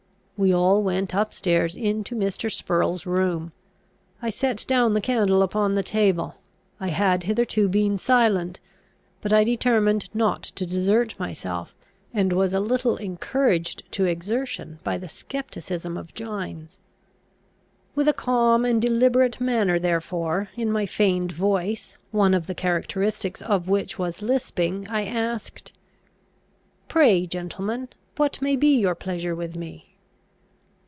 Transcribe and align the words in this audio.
We 0.43 0.51
all 0.51 0.81
went 0.81 1.13
up 1.13 1.35
stairs 1.35 1.75
into 1.75 2.15
Mr. 2.15 2.51
Spurrel's 2.51 3.05
room; 3.05 3.51
I 4.23 4.31
set 4.31 4.65
down 4.67 4.93
the 4.95 4.99
candle 4.99 5.43
upon 5.43 5.75
the 5.75 5.83
table. 5.83 6.33
I 6.79 6.87
had 6.87 7.21
hitherto 7.21 7.69
been 7.69 7.99
silent; 7.99 8.59
but 9.21 9.31
I 9.31 9.43
determined 9.43 10.09
not 10.15 10.41
to 10.41 10.65
desert 10.65 11.13
myself, 11.19 11.75
and 12.11 12.33
was 12.33 12.55
a 12.55 12.59
little 12.59 12.97
encouraged 12.97 13.83
to 13.91 14.05
exertion 14.05 14.79
by 14.83 14.97
the 14.97 15.07
scepticism 15.07 15.95
of 15.95 16.15
Gines. 16.15 16.79
With 17.93 18.07
a 18.07 18.11
calm 18.11 18.65
and 18.65 18.81
deliberate 18.81 19.39
manner 19.39 19.77
therefore, 19.77 20.49
in 20.55 20.71
my 20.71 20.87
feigned 20.87 21.31
voice, 21.33 21.97
one 22.09 22.33
of 22.33 22.47
the 22.47 22.55
characteristics 22.55 23.43
of 23.43 23.69
which 23.69 23.99
was 23.99 24.23
lisping, 24.23 24.87
I 24.89 25.03
asked, 25.05 25.71
"Pray, 26.87 27.27
gentlemen, 27.27 27.89
what 28.17 28.41
may 28.41 28.55
be 28.55 28.75
your 28.79 28.95
pleasure 28.95 29.35
with 29.35 29.55
me?" 29.55 29.85